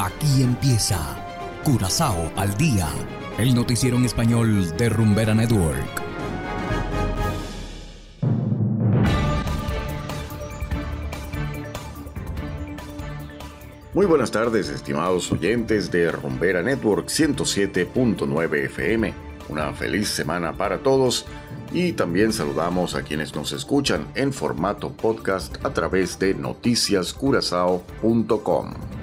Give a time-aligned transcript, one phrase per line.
[0.00, 0.98] Aquí empieza
[1.62, 2.88] Curazao al día,
[3.36, 6.02] el noticiero en español de Rumbera Network.
[13.92, 19.12] Muy buenas tardes, estimados oyentes de Rumbera Network 107.9 FM.
[19.50, 21.26] Una feliz semana para todos
[21.74, 28.99] y también saludamos a quienes nos escuchan en formato podcast a través de noticiascurazao.com.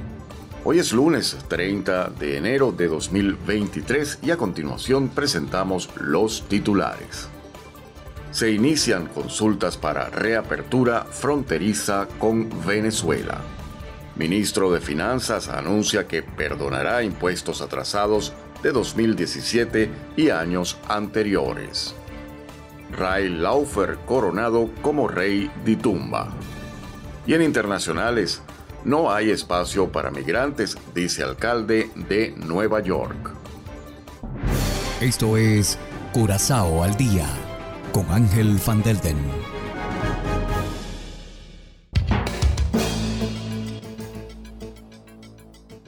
[0.69, 7.29] Hoy es lunes 30 de enero de 2023 y a continuación presentamos los titulares.
[8.31, 13.39] Se inician consultas para reapertura fronteriza con Venezuela.
[14.17, 21.95] Ministro de Finanzas anuncia que perdonará impuestos atrasados de 2017 y años anteriores.
[22.91, 26.27] Ray Laufer coronado como rey de tumba.
[27.25, 28.41] Y en internacionales,
[28.83, 33.31] no hay espacio para migrantes, dice alcalde de Nueva York.
[35.01, 35.77] Esto es
[36.13, 37.27] Curazao al día
[37.91, 39.17] con Ángel Van Delden.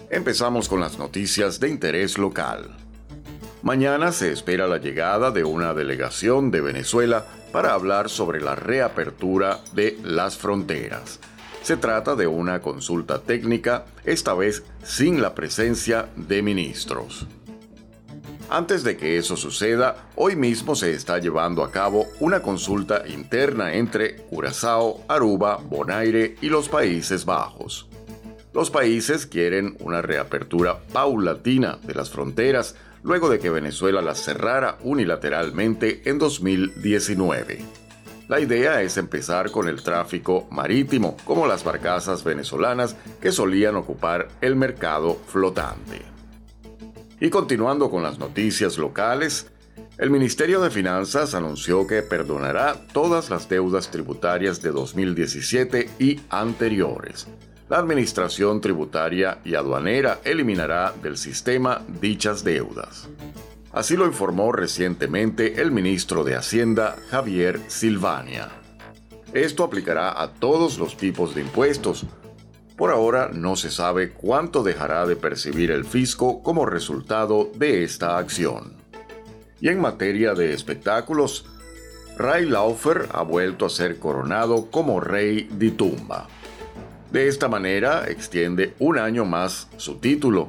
[0.10, 2.76] Empezamos con las noticias de interés local.
[3.62, 9.60] Mañana se espera la llegada de una delegación de Venezuela para hablar sobre la reapertura
[9.74, 11.20] de las fronteras.
[11.62, 17.28] Se trata de una consulta técnica, esta vez sin la presencia de ministros.
[18.50, 23.76] Antes de que eso suceda, hoy mismo se está llevando a cabo una consulta interna
[23.76, 27.88] entre Curazao, Aruba, Bonaire y los Países Bajos.
[28.52, 34.80] Los países quieren una reapertura paulatina de las fronteras luego de que Venezuela las cerrara
[34.82, 37.60] unilateralmente en 2019.
[38.30, 44.28] La idea es empezar con el tráfico marítimo, como las barcazas venezolanas que solían ocupar
[44.40, 46.04] el mercado flotante.
[47.20, 49.48] Y continuando con las noticias locales,
[49.98, 57.28] el Ministerio de Finanzas anunció que perdonará todas las deudas tributarias de 2017 y anteriores.
[57.68, 63.10] La Administración Tributaria y Aduanera eliminará del sistema dichas deudas.
[63.72, 68.50] Así lo informó recientemente el ministro de Hacienda, Javier Silvania.
[69.34, 72.08] Esto aplicará a todos los tipos de impuestos.
[72.76, 78.18] Por ahora no se sabe cuánto dejará de percibir el fisco como resultado de esta
[78.18, 78.74] acción.
[79.62, 81.46] Y en materia de espectáculos,
[82.18, 86.28] Ray Laufer ha vuelto a ser coronado como rey de tumba.
[87.12, 90.48] De esta manera extiende un año más su título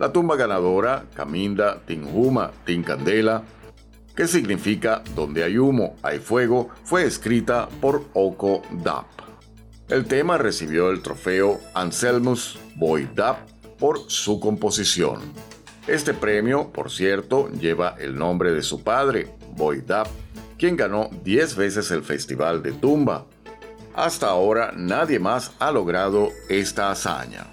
[0.00, 3.42] la tumba ganadora, Caminda Tinhuma Tincandela,
[4.16, 9.04] que significa donde hay humo, hay fuego, fue escrita por Oko Dap.
[9.88, 13.40] El tema recibió el trofeo Anselmus Boy Dap
[13.78, 15.20] por su composición.
[15.86, 20.06] Este premio, por cierto, lleva el nombre de su padre, Boy Dap,
[20.56, 23.26] quien ganó 10 veces el Festival de Tumba.
[23.94, 27.48] Hasta ahora nadie más ha logrado esta hazaña.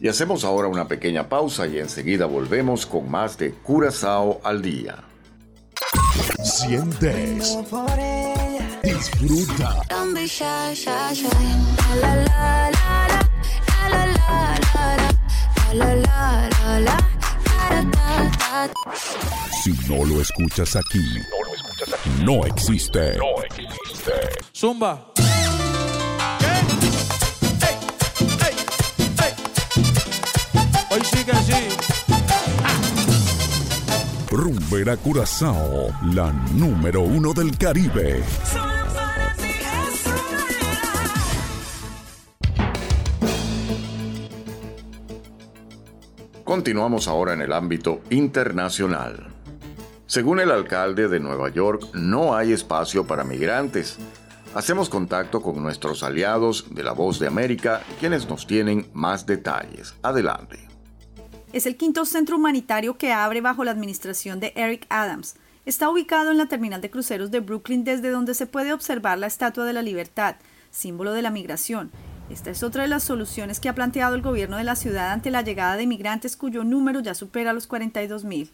[0.00, 5.02] Y hacemos ahora una pequeña pausa y enseguida volvemos con más de Curazao al día.
[6.42, 7.58] Sientes.
[8.82, 9.82] Disfruta.
[19.62, 21.04] Si no lo escuchas aquí,
[22.22, 23.16] no existe.
[23.16, 24.12] No existe.
[24.54, 25.12] Zumba.
[34.48, 38.22] Rumbera Curazao, la número uno del Caribe.
[46.44, 49.26] Continuamos ahora en el ámbito internacional.
[50.06, 53.98] Según el alcalde de Nueva York, no hay espacio para migrantes.
[54.54, 59.94] Hacemos contacto con nuestros aliados de La Voz de América, quienes nos tienen más detalles.
[60.02, 60.67] Adelante.
[61.52, 65.36] Es el quinto centro humanitario que abre bajo la administración de Eric Adams.
[65.64, 69.28] Está ubicado en la terminal de cruceros de Brooklyn desde donde se puede observar la
[69.28, 70.36] Estatua de la Libertad,
[70.70, 71.90] símbolo de la migración.
[72.28, 75.30] Esta es otra de las soluciones que ha planteado el gobierno de la ciudad ante
[75.30, 78.50] la llegada de migrantes cuyo número ya supera los 42 mil.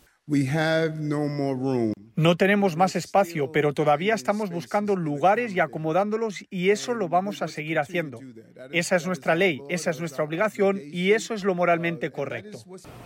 [0.94, 2.03] No
[2.36, 7.48] tenemos más espacio, pero todavía estamos buscando lugares y acomodándolos y eso lo vamos a
[7.48, 8.20] seguir haciendo.
[8.72, 12.62] Esa es nuestra ley, esa es nuestra obligación y eso es lo moralmente correcto.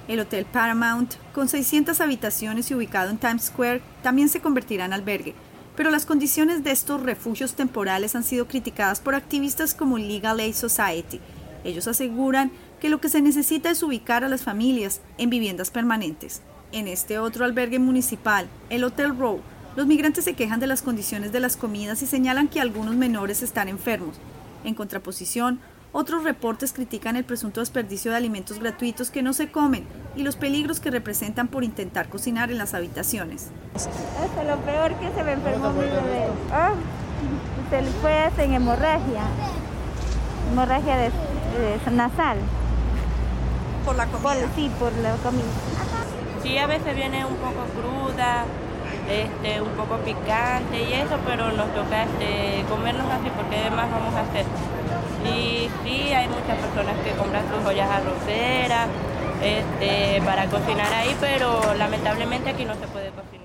[0.08, 4.92] El Hotel Paramount, con 600 habitaciones y ubicado en Times Square, también se convertirá en
[4.92, 5.34] albergue.
[5.74, 10.54] Pero las condiciones de estos refugios temporales han sido criticadas por activistas como Legal Aid
[10.54, 11.20] Society.
[11.64, 12.50] Ellos aseguran
[12.80, 16.42] que lo que se necesita es ubicar a las familias en viviendas permanentes.
[16.70, 19.40] En este otro albergue municipal, el Hotel Row,
[19.74, 23.42] los migrantes se quejan de las condiciones de las comidas y señalan que algunos menores
[23.42, 24.16] están enfermos.
[24.64, 25.60] En contraposición,
[25.92, 30.36] otros reportes critican el presunto desperdicio de alimentos gratuitos que no se comen y los
[30.36, 33.46] peligros que representan por intentar cocinar en las habitaciones.
[33.74, 36.26] es lo peor que se me enfermó mi bebé.
[36.52, 36.74] Ah,
[37.70, 39.22] se le fue en hemorragia,
[40.52, 41.10] hemorragia de,
[41.92, 42.36] nasal.
[43.86, 44.34] ¿Por la comida?
[44.54, 45.44] sí, por la comida.
[46.48, 48.46] Sí, a veces viene un poco cruda,
[49.06, 54.14] este, un poco picante y eso, pero nos toca este, comernos así porque además vamos
[54.14, 54.46] a hacer.
[55.30, 58.88] Y sí, hay muchas personas que compran sus ollas arroceras
[59.42, 63.37] este, para cocinar ahí, pero lamentablemente aquí no se puede cocinar.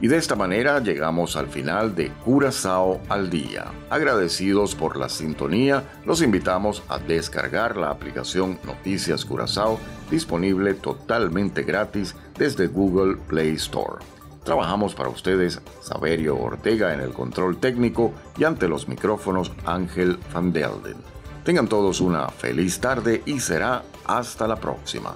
[0.00, 3.72] Y de esta manera llegamos al final de Curazao al día.
[3.88, 9.78] Agradecidos por la sintonía, los invitamos a descargar la aplicación Noticias Curazao,
[10.10, 14.04] disponible totalmente gratis desde Google Play Store.
[14.44, 20.52] Trabajamos para ustedes Saverio Ortega en el control técnico y ante los micrófonos Ángel Van
[20.52, 20.98] Delden.
[21.42, 25.14] Tengan todos una feliz tarde y será hasta la próxima.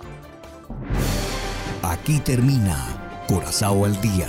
[1.83, 2.77] Aquí termina
[3.29, 4.29] Curazao al día